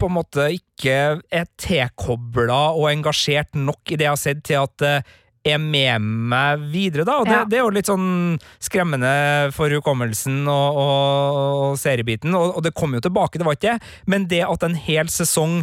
[0.00, 0.98] på en måte ikke
[1.32, 4.94] er tilkobla og engasjert nok i det jeg har sett, til at det
[5.48, 7.14] er med meg videre, da.
[7.22, 7.44] Og det, Ja.
[7.48, 9.12] det er jo litt sånn skremmende
[9.56, 13.76] for hukommelsen og, og, og seriebiten, og, og det kom jo tilbake, det var ikke
[13.76, 15.62] det, men det at en hel sesong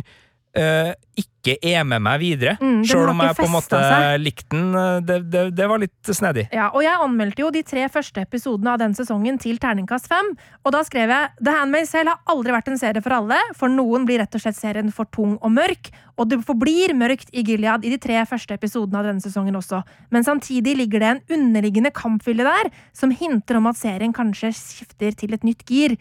[0.55, 4.19] øh, ikke er med meg videre, Mm, sjøl om jeg på en måte seg.
[4.21, 6.47] likte den, øh, det, det, det var litt snedig.
[6.53, 10.33] Ja, og jeg anmeldte jo de tre første episodene av den sesongen til terningkast fem.
[10.65, 13.39] Og da skrev jeg The Handmaid's Tale har aldri vært en serie for alle.
[13.55, 15.89] For noen blir rett og slett serien for tung og mørk.
[16.17, 19.83] Og det forblir mørkt i Gilead i de tre første episodene av denne sesongen også.
[20.11, 25.13] Men samtidig ligger det en underliggende kampfylle der som hinter om at serien kanskje skifter
[25.15, 25.97] til et nytt gir.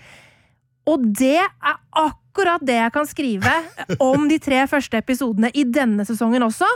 [0.87, 2.23] Og det er akkurat
[2.67, 3.53] det jeg kan skrive
[4.01, 6.67] om de tre første episodene i denne sesongen også.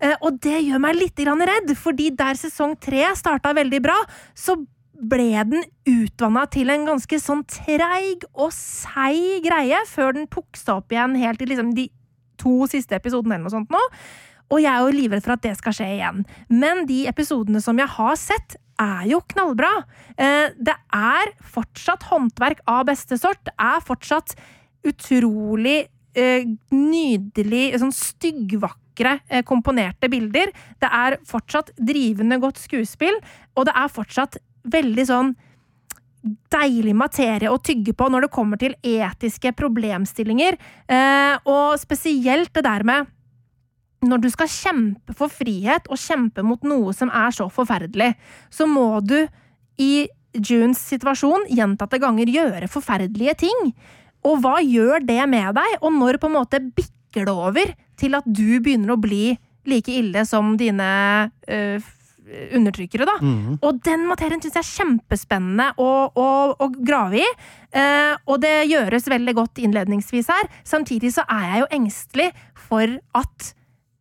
[0.00, 3.96] Eh, Og det gjør meg litt redd, fordi der sesong tre starta veldig bra,
[4.34, 4.56] så
[5.00, 10.26] ble den utvanna til en ganske sånn treig og seig greie, før den
[10.56, 11.88] seg opp igjen helt til liksom de
[12.38, 13.82] to siste episodene eller noe sånt nå.
[14.50, 16.24] Og jeg er jo livredd for at det skal skje igjen.
[16.48, 19.84] Men de episodene som jeg har sett, er jo knallbra.
[20.16, 23.42] Eh, Det er fortsatt håndverk av beste sort.
[23.44, 24.36] Det er fortsatt
[24.88, 25.78] utrolig
[26.18, 30.52] eh, nydelig, sånn styggvakre eh, komponerte bilder.
[30.80, 33.20] Det er fortsatt drivende godt skuespill,
[33.56, 35.36] og det er fortsatt veldig sånn
[36.52, 40.58] deilig materie å tygge på når det kommer til etiske problemstillinger.
[40.90, 43.14] Eh, og spesielt det der med
[44.06, 48.12] når du skal kjempe for frihet og kjempe mot noe som er så forferdelig,
[48.50, 49.18] så må du
[49.82, 50.06] i
[50.38, 53.72] Junes situasjon gjentatte ganger gjøre forferdelige ting.
[54.28, 58.18] Og hva gjør det med deg, og når på en måte bikker det over til
[58.18, 59.36] at du begynner å bli
[59.68, 60.88] like ille som dine
[61.48, 61.88] øh,
[62.56, 63.16] undertrykkere, da?
[63.64, 66.26] Og den materien syns jeg er kjempespennende å, å,
[66.60, 67.28] å grave i.
[67.72, 70.50] Eh, og det gjøres veldig godt innledningsvis her.
[70.64, 72.28] Samtidig så er jeg jo engstelig
[72.68, 73.52] for at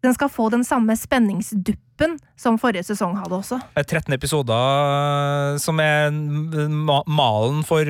[0.06, 3.58] den skal få den samme spenningsduppen som forrige sesong hadde også.
[3.74, 6.12] Det er 13 episoder som er
[7.10, 7.82] malen for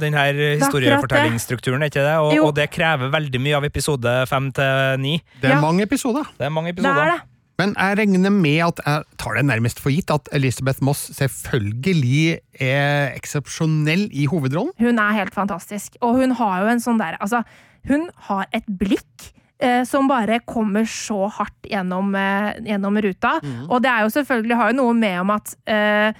[0.00, 0.22] denne
[0.62, 2.14] historiefortellingsstrukturen, er ikke det?
[2.20, 5.12] Og, og det krever veldig mye av episode 5 til 9.
[5.42, 5.60] Det er Ja.
[5.60, 6.24] mange episoder.
[6.38, 7.20] Det er mange Det er det.
[7.60, 12.38] Men jeg regner med at jeg tar det nærmest for gitt at Elisabeth Moss selvfølgelig
[12.58, 14.72] er eksepsjonell i hovedrollen.
[14.80, 15.96] Hun er helt fantastisk.
[16.00, 17.42] Og hun har jo en sånn der Altså,
[17.86, 19.39] hun har et blikk eh,
[19.84, 23.36] som bare kommer så hardt gjennom, eh, gjennom ruta.
[23.68, 26.12] Og det er jo selvfølgelig har jo noe med om at eh,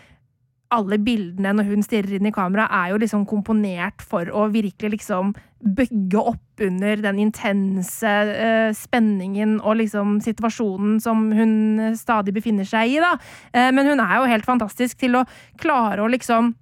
[0.70, 4.92] alle bildene når hun stirrer inn i kamera, er jo liksom komponert for å virkelig
[4.98, 12.68] liksom bygge opp under den intense eh, spenningen og liksom situasjonen som hun stadig befinner
[12.68, 13.16] seg i, da.
[13.52, 15.26] Eh, men hun er jo helt fantastisk til å
[15.60, 16.54] klare å liksom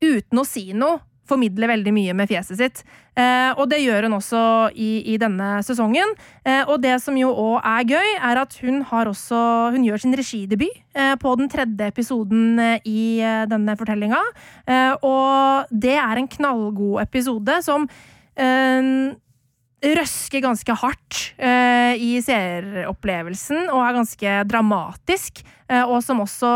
[0.00, 2.82] uten å si noe, formidle veldig mye med fjeset sitt.
[3.18, 4.42] Eh, og det gjør hun også
[4.74, 6.14] i, i denne sesongen.
[6.44, 9.40] Eh, og det som jo òg er gøy, er at hun også
[9.74, 14.20] Hun gjør sin regidebut eh, på den tredje episoden eh, i eh, denne fortellinga.
[14.66, 17.88] Eh, og det er en knallgod episode som
[19.80, 21.18] røsker ganske hardt
[22.00, 26.52] i seeropplevelsen og er ganske dramatisk, og som også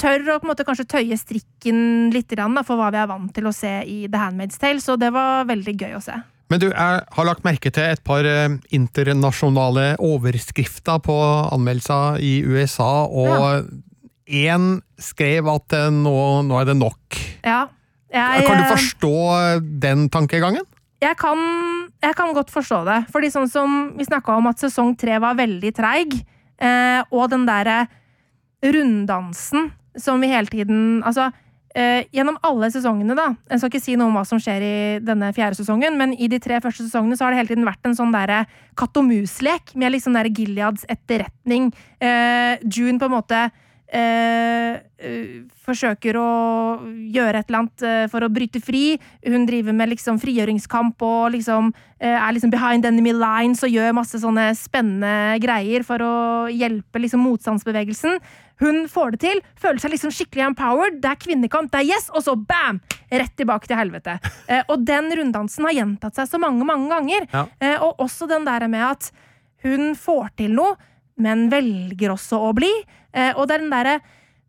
[0.00, 3.32] tør å på en måte kanskje tøye strikken litt da, for hva vi er vant
[3.34, 6.18] til å se i The Handmaid's Tale, så det var veldig gøy å se.
[6.48, 11.16] Men du, jeg har lagt merke til et par eh, internasjonale overskrifter på
[11.52, 13.68] anmeldelser i USA, og
[14.24, 16.16] én skrev at eh, nå,
[16.48, 17.20] nå er det nok.
[17.44, 17.66] Ja.
[18.08, 19.14] Jeg, Kan du eh, forstå
[19.84, 20.64] den tankegangen?
[20.98, 21.38] jeg kan,
[22.02, 22.98] jeg kan godt forstå det.
[23.12, 26.16] Fordi sånn som vi snakka om at sesong tre var veldig treig,
[26.58, 27.84] eh, og den derre
[28.64, 31.30] runddansen som vi hele tiden Altså,
[31.74, 34.98] eh, gjennom alle sesongene, da Jeg skal ikke si noe om hva som skjer i
[35.04, 37.86] denne fjerde sesongen, men i de tre første sesongene så har det hele tiden vært
[37.86, 38.46] en sånn derre
[38.78, 41.72] katt og mus-lek med liksom derre Gileads etterretning.
[42.00, 43.48] Eh, June på en måte
[43.88, 46.30] eh, eh, forsøker å
[47.14, 48.98] gjøre et eller annet eh, for å bryte fri.
[49.24, 53.96] Hun driver med liksom frigjøringskamp og liksom eh, er liksom behind enemy lines og gjør
[53.96, 56.14] masse sånne spennende greier for å
[56.52, 58.20] hjelpe liksom motstandsbevegelsen.
[58.58, 60.98] Hun får det til, føler seg liksom skikkelig empowered.
[61.02, 62.80] Det er kvinnekamp, det er yes, og så bam!
[63.08, 64.18] Rett tilbake til helvete.
[64.48, 67.26] Eh, og den runddansen har gjentatt seg så mange, mange ganger.
[67.34, 67.42] Ja.
[67.60, 69.10] Eh, og også den der med at
[69.60, 70.78] hun får til noe,
[71.20, 72.70] men velger også å bli.
[73.12, 73.98] Eh, og det er den derre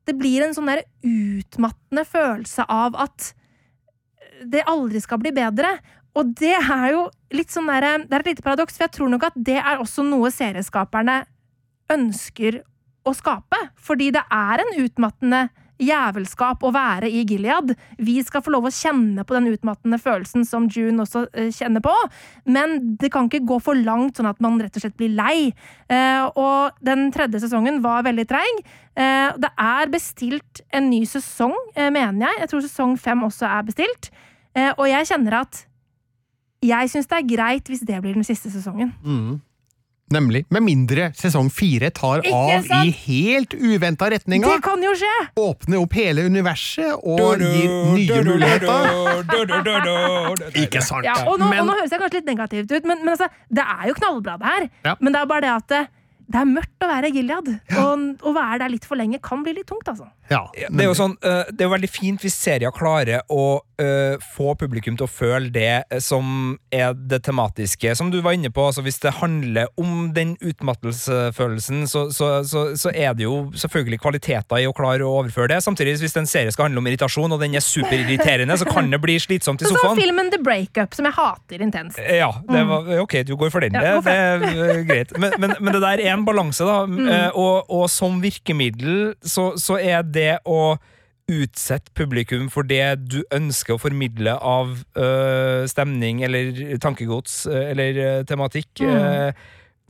[0.08, 3.34] Det blir en sånn der utmattende følelse av at
[4.48, 5.76] det aldri skal bli bedre.
[6.18, 7.04] Og det er jo
[7.36, 9.84] litt sånn der, Det er et lite paradoks, for jeg tror nok at det er
[9.84, 11.26] også noe serieskaperne
[11.92, 12.64] ønsker
[13.08, 13.60] å skape.
[13.80, 15.48] Fordi det er en utmattende
[15.80, 17.74] jævelskap å være i Gilead.
[18.04, 21.84] Vi skal få lov å kjenne på den utmattende følelsen som June også eh, kjenner
[21.84, 21.94] på,
[22.52, 25.50] men det kan ikke gå for langt sånn at man rett og slett blir lei.
[25.88, 28.64] Eh, og den tredje sesongen var veldig treig.
[29.00, 32.44] Eh, det er bestilt en ny sesong, mener jeg.
[32.44, 34.12] Jeg tror sesong fem også er bestilt.
[34.60, 35.62] Og jeg kjenner at
[36.66, 38.92] jeg syns det er greit hvis det blir den siste sesongen.
[40.10, 40.46] Nemlig.
[40.50, 42.86] Med mindre sesong fire tar Ikke av sant?
[42.86, 44.50] i helt uventa retninger.
[44.50, 45.12] Det kan jo skje!
[45.38, 48.80] Åpner opp hele universet og gir nye muligheter.
[50.64, 51.06] Ikke sant?
[51.06, 53.30] Ja, og, nå, Men- og nå høres jeg kanskje litt negativt ut, men, men altså,
[53.54, 54.70] det er jo knallbra, det her.
[54.86, 54.96] Ja.
[55.00, 55.90] Men det er bare det at
[56.30, 57.48] det, er mørkt å være Gilead.
[57.80, 60.08] Og å være der litt for lenge kan bli litt tungt, altså.
[60.30, 64.20] Ja, Det er jo sånn, eh, det er veldig fint hvis serier klarer å eh,
[64.36, 67.96] få publikum til å føle det eh, som er det tematiske.
[67.98, 70.36] Som du var inne på, altså hvis det handler om den
[70.94, 75.50] utmattelsesfølelsen, så, så, så, så er det jo selvfølgelig kvaliteter i å klare å overføre
[75.56, 75.62] det.
[75.66, 79.02] Samtidig, hvis en serie skal handle om irritasjon, og den er superirriterende, så kan det
[79.04, 80.00] bli slitsomt i Sånn som sofaen.
[80.02, 82.00] filmen The Breakup, som jeg hater intenst.
[82.06, 83.74] Ja, det var, ok, du går for den.
[83.78, 84.16] Ja, det,
[84.46, 85.18] det er greit.
[85.18, 86.84] Men, men, men det der er en balanse, da.
[86.86, 90.78] eh, Og, og som virkemiddel så, så er det å
[91.30, 98.24] utsette publikum for det du ønsker å formidle av øh, stemning eller tankegods øh, eller
[98.26, 98.82] tematikk.
[98.82, 99.32] øh,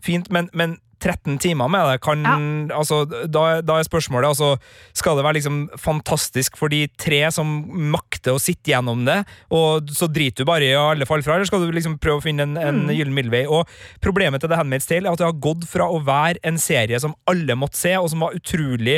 [0.05, 2.33] fint, men, men 13 timer med det kan Ja.
[2.75, 4.57] altså, da, da er spørsmålet altså,
[4.93, 7.47] Skal det være liksom fantastisk for de tre som
[7.93, 11.47] makter å sitte gjennom det, og så driter du bare i alle fall fra, eller
[11.47, 13.45] skal du liksom prøve å finne en, en gyllen middelvei?
[13.47, 13.63] Og
[14.03, 16.99] Problemet til The Handmaid's Tale er at det har gått fra å være en serie
[16.99, 18.97] som alle måtte se, og som var utrolig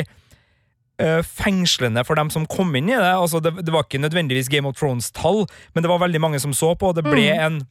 [0.98, 3.12] eh, fengslende for dem som kom inn i det.
[3.14, 6.54] Altså, det, det var ikke nødvendigvis Game of Thrones-tall, men det var veldig mange som
[6.56, 7.62] så på, og det ble en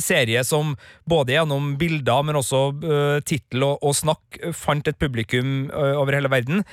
[0.00, 0.74] serie som
[1.08, 5.94] både gjennom bilder, men også uh, tittel og, og snakk eh, fant et publikum uh,
[6.00, 6.64] over hele verden.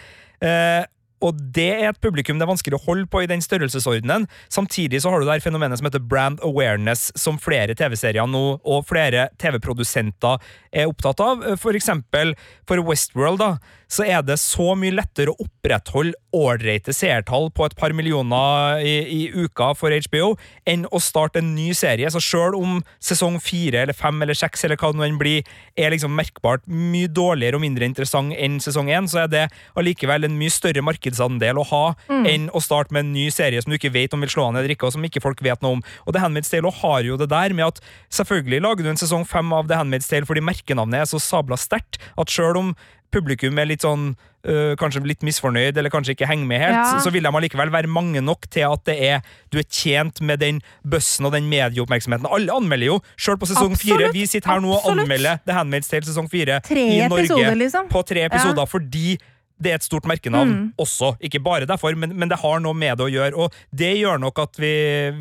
[0.42, 0.84] Uh,
[1.22, 4.26] og det er et publikum det er vanskelig å holde på i den størrelsesordenen.
[4.54, 8.88] Samtidig så har du der fenomenet som heter brand awareness, som flere TV-serier nå, og
[8.90, 10.42] flere TV-produsenter
[10.74, 11.46] er opptatt av.
[11.46, 12.34] Eh, For eksempel
[12.70, 13.52] for Westworld, da,
[13.92, 18.94] så er det så mye lettere å opprettholde ålreite seertall på et par millioner i,
[19.04, 20.32] i uka for HBO
[20.70, 22.08] enn å starte en ny serie.
[22.12, 25.48] Så sjøl om sesong fire eller fem eller seks eller hva det nå enn blir,
[25.76, 29.44] er liksom merkbart mye dårligere og mindre interessant enn sesong én, så er det
[29.80, 31.84] allikevel en mye større markedsandel å ha
[32.32, 34.60] enn å starte med en ny serie som du ikke vet om vil slå an
[34.62, 35.84] eller ikke, og som ikke folk vet noe om.
[36.08, 39.28] Og The Handmaid's Tale har jo det der med at selvfølgelig lager du en sesong
[39.28, 42.74] fem av The Handmaid's Tale fordi merkenavnet er så sabla sterkt at sjøl om
[43.12, 44.12] publikum er litt sånn
[44.48, 47.00] øh, kanskje litt misfornøyd, eller kanskje ikke henger med helt, Ja.
[47.04, 49.22] så vil de allikevel være mange nok til at det er
[49.52, 52.26] du er tjent med den bøssen og den medieoppmerksomheten.
[52.32, 54.10] Alle anmelder jo, sjøl på sesong fire.
[54.16, 57.88] Vi sitter her nå og anmelder The Handmaid's Tale sesong fire i Norge liksom.
[57.92, 59.18] på tre episoder fordi
[59.62, 60.74] det er et stort merkenavn Mm.
[60.82, 61.12] også.
[61.22, 63.38] Ikke bare derfor, men, men det har noe med det å gjøre.
[63.38, 64.72] Og det gjør nok at vi,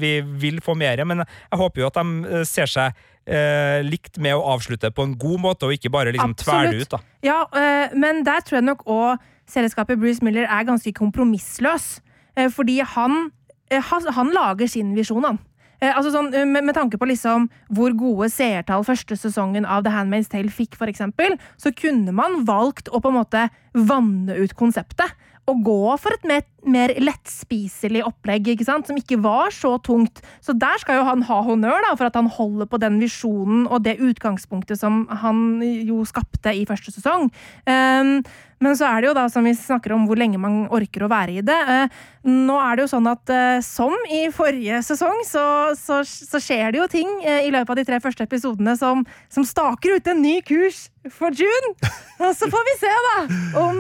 [0.00, 2.94] vi vil få mer, men jeg håper jo at de eh, ser seg
[3.27, 6.91] eh, likt med å avslutte på en god måte, og ikke bare liksom tvele ut.
[6.91, 7.03] da.
[7.27, 12.01] Ja, eh, men der tror jeg nok òg selskapet Bruce Miller er ganske kompromissløs.
[12.37, 13.31] Eh, fordi han,
[13.71, 15.39] eh, han, lager sin visjon, han.
[15.81, 19.85] Eh, altså sånn, eh, med, med tanke på liksom hvor gode seertall første sesongen av
[19.85, 24.37] The Handmaid's Tale fikk, for eksempel, så kunne man valgt å på en måte vanne
[24.37, 25.17] ut konseptet.
[25.51, 28.87] Og gå for et mer, mer lettspiselig opplegg, ikke sant?
[28.91, 30.23] som ikke var så tungt.
[30.45, 33.67] Så der skal jo han ha honnør da, for at han holder på den visjonen
[33.67, 37.29] og det utgangspunktet som han jo skapte i første sesong.
[37.67, 38.21] Um,
[38.61, 41.09] men så er det jo da, som vi snakker om, hvor lenge man orker å
[41.09, 41.57] være i det.
[41.57, 45.44] Eh, nå er det jo sånn at eh, som i forrige sesong, så,
[45.81, 49.07] så, så skjer det jo ting eh, i løpet av de tre første episodene som,
[49.32, 51.72] som staker ut en ny kurs for June.
[52.20, 53.14] Og så får vi se, da,
[53.57, 53.78] om,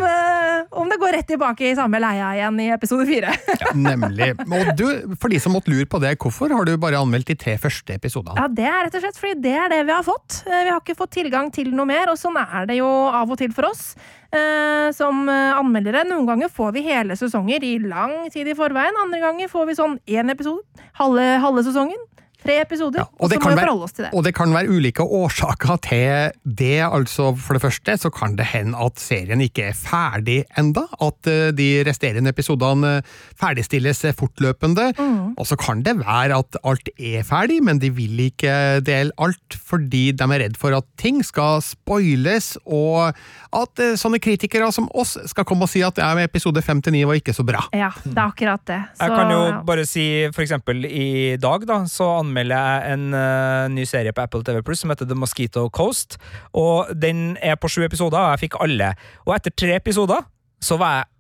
[0.80, 3.34] om det går rett tilbake i samme leia igjen i episode fire.
[3.76, 4.30] Nemlig.
[4.48, 4.86] Og du,
[5.20, 7.98] for de som måtte lure på det, hvorfor har du bare anmeldt de tre første
[8.00, 8.40] episodene?
[8.40, 10.40] Ja, Det er rett og slett fordi det er det vi har fått.
[10.48, 13.36] Vi har ikke fått tilgang til noe mer, og sånn er det jo av og
[13.44, 13.90] til for oss.
[14.30, 16.04] Eh, som eh, anmeldere.
[16.06, 18.98] Noen ganger får vi hele sesonger i lang tid i forveien.
[19.02, 20.62] Andre ganger får vi sånn én episode.
[21.00, 21.98] Halve, halve sesongen.
[22.40, 23.02] Tre episoder.
[23.02, 24.10] Ja, og og så må vi forholde oss til det.
[24.16, 26.80] Og det kan være ulike årsaker til det.
[26.86, 31.26] altså For det første så kan det hende at serien ikke er ferdig enda, At
[31.30, 33.02] eh, de resterende episodene eh,
[33.40, 34.92] ferdigstilles fortløpende.
[34.98, 35.34] Mm.
[35.36, 39.58] Og så kan det være at alt er ferdig, men de vil ikke dele alt
[39.70, 43.12] fordi de er redd for at ting skal spoiles, og
[43.56, 47.20] at eh, sånne kritikere som oss skal komme og si at ja, episode 5-9 var
[47.20, 47.66] ikke så bra.
[47.76, 48.80] Ja, det er akkurat det.
[49.00, 49.60] Jeg kan jo ja.
[49.66, 54.24] bare si, for eksempel i dag da, så anmelder jeg en uh, ny serie på
[54.24, 56.18] Apple TV Plus som heter The Mosquito Coast.
[56.56, 58.94] Og den er på sju episoder, og jeg fikk alle.
[59.26, 60.22] Og etter tre episoder
[60.62, 61.10] så var jeg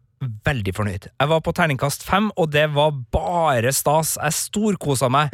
[0.44, 1.06] veldig fornøyd.
[1.08, 4.16] Jeg var på terningkast fem, og det var bare stas.
[4.20, 5.32] Jeg storkosa meg.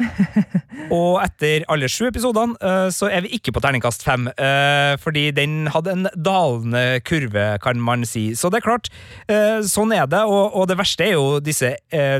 [0.93, 5.25] Og etter alle sju episodene eh, så er vi ikke på terningkast fem, eh, fordi
[5.35, 8.29] den hadde en dalende kurve, kan man si.
[8.37, 8.89] Så det er klart,
[9.27, 11.73] eh, sånn er det, og, og det verste er jo disse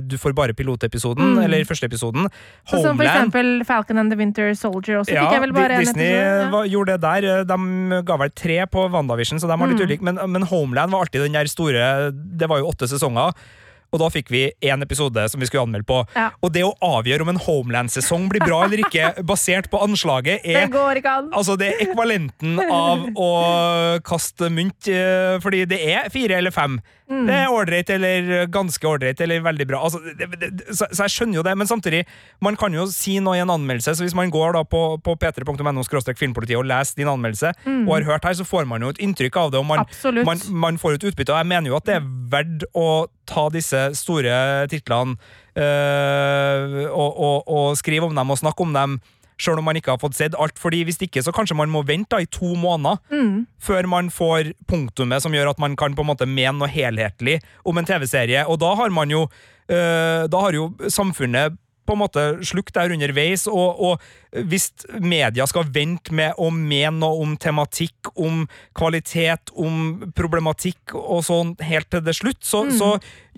[0.07, 1.43] Du får bare pilotepisoden, Mm.
[1.43, 2.28] eller første episoden.
[2.70, 5.13] Så som for eksempel Falcon and the Winter Soldier også.
[5.13, 6.09] Ja, fikk jeg vel bare Disney.
[6.11, 6.63] Ja.
[6.68, 7.43] gjorde det der.
[7.47, 9.88] De ga vel tre på WandaVision, så de var litt Mm.
[9.88, 10.01] ulike.
[10.01, 13.34] Men, men Homeland var alltid den der store Det var jo åtte sesonger.
[13.93, 16.01] Og da fikk vi én episode som vi skulle anmelde på.
[16.17, 16.29] Ja.
[16.43, 20.57] Og det å avgjøre om en Homeland-sesong blir bra eller ikke, basert på anslaget, Det
[20.59, 21.31] er går ikke an.
[21.31, 23.31] Altså, det er ekvalenten av å
[24.07, 26.79] kaste mynt, eh, fordi det er fire eller fem.
[27.08, 27.24] Mm.
[27.30, 29.80] Det er ålreit eller ganske ålreit eller veldig bra.
[29.88, 32.01] Altså, det, det, så, så jeg skjønner jo det, men samtidig,
[32.43, 33.95] man kan jo si noe i en anmeldelse.
[33.95, 35.86] Så hvis man går da på, på p3.no
[36.18, 37.53] filmpolitiet og leser din anmeldelse,
[37.88, 40.26] og har hørt her, så får man jo et inntrykk av det, og man, Mm.
[40.26, 41.32] Man, man får et utbytte.
[41.34, 45.18] Og jeg mener jo at det er verdt å ta disse store titlene
[45.58, 48.97] øh, og, og, og skrive om dem og snakke om dem.
[49.38, 51.83] Sjøl om man ikke har fått sett alt, fordi hvis ikke så kanskje man må
[51.85, 53.45] vente da i to måneder Mm.
[53.61, 57.39] før man får punktumet som gjør at man kan på en måte mene noe helhetlig
[57.65, 58.47] om en TV-serie.
[58.47, 59.27] Og da har man jo
[59.69, 61.57] øh, Da har jo samfunnet
[61.88, 64.67] på en måte slukt der underveis, og, og hvis
[65.01, 68.43] media skal vente med å mene noe om tematikk, om
[68.77, 72.91] kvalitet, om problematikk og sånn helt til det slutt, så, så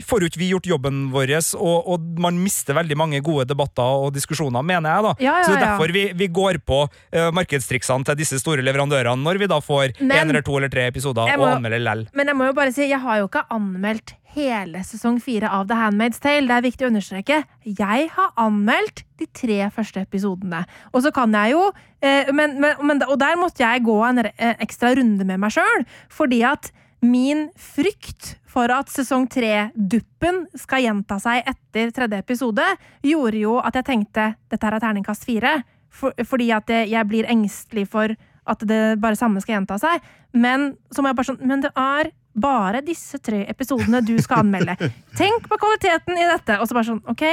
[0.10, 4.04] får jo ikke vi gjort jobben vår, og, og man mister veldig mange gode debatter
[4.06, 5.14] og diskusjoner, mener jeg, da.
[5.24, 8.66] Ja, ja, så det er derfor vi, vi går på uh, markedstriksene til disse store
[8.66, 11.84] leverandørene når vi da får én eller to eller tre episoder må, og må- anmelder
[11.86, 12.06] lell.
[12.18, 15.68] Men jeg må jo bare si, jeg har jo ikke anmeldt hele sesong fire av
[15.70, 16.48] The Handmaid's Tale.
[16.48, 17.40] Det er viktig å understreke.
[17.66, 20.64] Jeg har anmeldt de tre første episodene.
[20.94, 21.64] Og så kan jeg jo
[22.06, 25.86] eh, men, men, Og der måtte jeg gå en eh, ekstra runde med meg sjøl,
[26.14, 26.72] fordi at
[27.02, 32.66] min frykt for at sesong tre-duppen skal gjenta seg etter tredje episode,
[33.06, 35.62] gjorde jo at jeg tenkte dette her er terningkast fire.
[35.90, 38.14] For, fordi at jeg blir engstelig for
[38.50, 40.04] at det bare samme skal gjenta seg.
[40.34, 44.44] Men så må jeg bare sånn Men det er bare disse tre episodene du skal
[44.44, 44.76] anmelde.
[45.20, 46.60] Tenk på kvaliteten i dette!
[46.60, 47.24] Og så bare sånn, ok,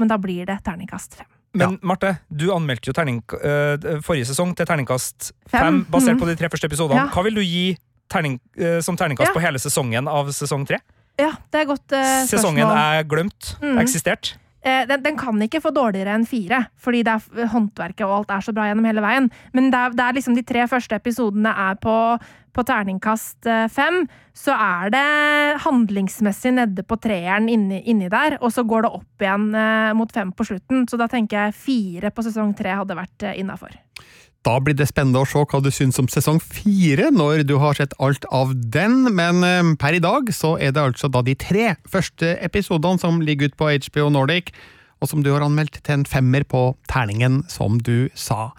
[0.00, 1.28] men da blir det terningkast fem.
[1.54, 6.22] Men Marte, du anmeldte jo terning, uh, forrige sesong til terningkast fem, Fem, basert mm.
[6.22, 7.02] på de tre første episodene.
[7.04, 7.10] Ja.
[7.12, 7.76] Hva vil du gi
[8.12, 9.34] terning, uh, som terningkast Ja.
[9.36, 10.80] på hele sesongen av sesong tre?
[11.20, 12.96] Ja, det er godt eh, Sesongen spørsmål.
[12.96, 13.76] er glemt, Mm.
[13.82, 14.30] eksistert.
[14.62, 18.30] Eh, den, den kan ikke få dårligere enn fire, fordi det er, håndverket og alt
[18.36, 19.26] er så bra gjennom hele veien.
[19.56, 21.96] Men det er, det er liksom de tre første episodene er på,
[22.54, 24.04] på terningkast eh, fem,
[24.38, 25.04] så er det
[25.64, 30.14] handlingsmessig nede på treeren inni, inni der, og så går det opp igjen eh, mot
[30.14, 30.86] fem på slutten.
[30.86, 33.74] Så da tenker jeg fire på sesong tre hadde vært uh, innafor.
[34.42, 37.78] Da blir det spennende å se hva du syns om sesong fire, når du har
[37.78, 41.36] sett alt av den, men eh, per i dag så er det altså da de
[41.38, 44.50] tre første episodene som ligger ute på HBO Nordic,
[45.02, 48.50] og som du har anmeldt til en femmer på terningen, som du sa.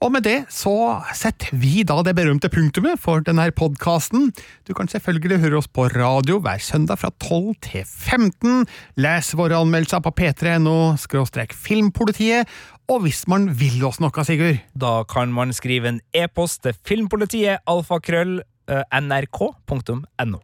[0.00, 0.72] Og med det så
[1.12, 4.30] setter vi da det berømte punktumet for denne podkasten.
[4.64, 8.64] Du kan selvfølgelig høre oss på radio hver søndag fra 12 til 15.
[8.96, 12.48] Les våre anmeldelser på p3.no skråstrek filmpolitiet.
[12.90, 17.62] Og hvis man vil oss noe, Sigurd, Da kan man skrive en e-post til filmpolitiet
[17.70, 20.38] alfakrøll øh, nrk.no.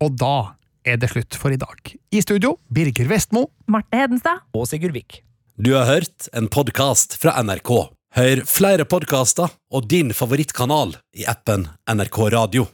[0.00, 0.36] og da
[0.84, 1.94] er det slutt for i dag.
[2.12, 3.46] I studio, Birger Vestmo.
[3.68, 4.44] Marte Hedenstad.
[4.54, 5.22] Og Sigurd Vik.
[5.56, 7.70] Du har hørt en podkast fra NRK.
[8.16, 12.66] Hør flere podkaster og din favorittkanal i appen NRK Radio.